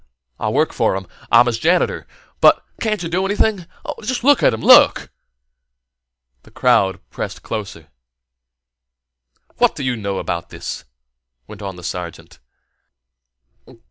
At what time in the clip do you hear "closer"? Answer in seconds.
7.43-7.87